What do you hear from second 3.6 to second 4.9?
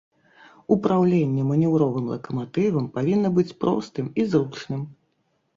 простым і зручным.